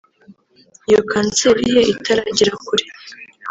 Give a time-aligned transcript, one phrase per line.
[0.89, 2.85] iyo kanseri ye itaragera kure